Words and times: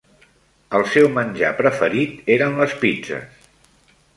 El 0.77 0.85
seu 0.93 1.09
menjar 1.17 1.51
preferit 1.59 2.33
eren 2.37 2.59
les 2.63 2.77
pizzes. 2.85 3.45